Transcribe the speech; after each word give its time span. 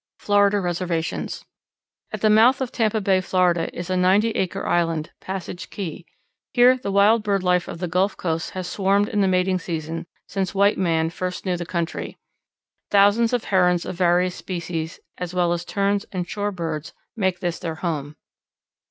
Florida 0.17 0.59
Reservations. 0.59 1.45
At 2.11 2.21
the 2.21 2.29
mouth 2.31 2.59
of 2.59 2.71
Tampa 2.71 2.99
Bay, 3.01 3.21
Florida, 3.21 3.69
is 3.71 3.87
a 3.87 3.95
ninety 3.95 4.31
acre 4.31 4.65
island, 4.65 5.11
Passage 5.19 5.69
Key. 5.69 6.07
Here 6.53 6.75
the 6.75 6.91
wild 6.91 7.21
bird 7.21 7.43
life 7.43 7.67
of 7.67 7.77
the 7.77 7.87
Gulf 7.87 8.17
Coast 8.17 8.49
has 8.57 8.67
swarmed 8.67 9.07
in 9.09 9.21
the 9.21 9.27
mating 9.27 9.59
season 9.59 10.07
since 10.27 10.55
white 10.55 10.79
man 10.79 11.11
first 11.11 11.45
knew 11.45 11.55
the 11.55 11.67
country. 11.67 12.17
Thousands 12.89 13.31
of 13.31 13.43
Herons 13.43 13.85
of 13.85 13.93
various 13.93 14.33
species, 14.33 14.99
as 15.19 15.35
well 15.35 15.53
as 15.53 15.63
Terns 15.63 16.05
and 16.11 16.27
shore 16.27 16.51
birds, 16.51 16.93
make 17.15 17.39
this 17.39 17.59
their 17.59 17.75
home. 17.75 18.15